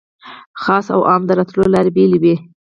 خاصو 0.61 0.91
او 0.95 1.01
عامو 1.09 1.27
د 1.27 1.31
راتلو 1.39 1.65
لارې 1.73 1.91
بېلې 1.95 2.17
وې. 2.23 2.35